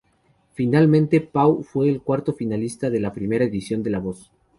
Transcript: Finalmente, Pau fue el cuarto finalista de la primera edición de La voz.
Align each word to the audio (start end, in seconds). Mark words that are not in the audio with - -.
Finalmente, 0.55 1.21
Pau 1.21 1.61
fue 1.61 1.87
el 1.87 2.01
cuarto 2.01 2.33
finalista 2.33 2.89
de 2.89 2.99
la 2.99 3.13
primera 3.13 3.45
edición 3.45 3.83
de 3.83 3.91
La 3.91 3.99
voz. 3.99 4.31